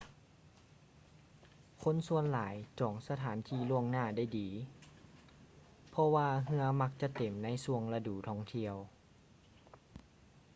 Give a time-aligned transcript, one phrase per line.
[1.83, 4.49] ຄົນສ່ວນຫຼາຍຈອງສະຖານທີ່ລ່ວງໜ້າໄດ້ດີ
[5.91, 8.75] ເພາະວ່າເຮືອມັກຈະເຕັມໃນຊ່ວງລະດູທ່ອງທຽວ